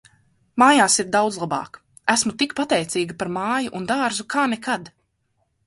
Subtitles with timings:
[0.61, 1.77] Mājās ir daudz labāk.
[2.15, 4.93] Esmu tik pateicīga par māju un dārzu kā nekad.